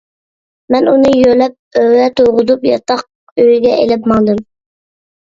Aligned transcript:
مەن 0.75 0.87
ئۇنى 0.91 1.09
يۆلەپ 1.17 1.81
ئۆرە 1.81 2.07
تۇرغۇزۇپ 2.19 2.65
ياتاق 2.67 3.03
ئۆيىگە 3.43 3.75
ئېلىپ 3.83 4.09
ماڭدىم. 4.13 4.41